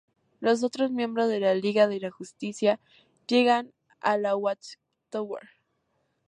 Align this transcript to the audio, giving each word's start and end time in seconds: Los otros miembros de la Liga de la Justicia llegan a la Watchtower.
Los 0.39 0.63
otros 0.63 0.89
miembros 0.89 1.29
de 1.29 1.39
la 1.39 1.53
Liga 1.53 1.87
de 1.87 1.99
la 1.99 2.09
Justicia 2.09 2.79
llegan 3.27 3.71
a 3.99 4.17
la 4.17 4.35
Watchtower. 4.35 5.47